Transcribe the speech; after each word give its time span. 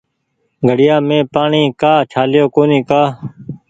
گھڙيآ 0.67 0.95
مين 1.07 1.23
پآڻيٚ 1.33 1.73
ڪآ 1.81 1.93
ڇآليو 2.11 2.45
ڪونيٚ 2.55 2.87
ڪآ 2.89 3.01